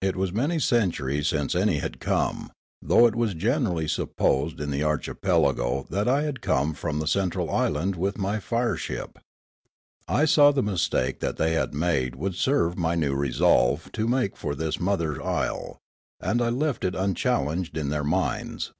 [0.00, 4.84] It was many centuries since any had come, though it was generally supposed in the
[4.84, 9.18] archipelago that I had come from the central island with my fireship.
[10.06, 14.36] I saw the mistake that they had made would serve my new resolve to make
[14.36, 15.78] for this mother isle;
[16.20, 18.70] and I left it unchallenged in their minds.